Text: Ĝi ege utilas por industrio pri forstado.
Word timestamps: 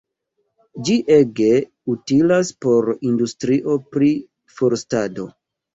Ĝi 0.87 0.95
ege 1.15 1.51
utilas 1.95 2.51
por 2.67 2.91
industrio 3.13 3.79
pri 3.95 4.13
forstado. 4.59 5.33